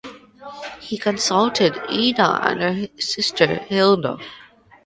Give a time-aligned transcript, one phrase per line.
[0.79, 4.17] He consulted with Ida and her sister Hilda.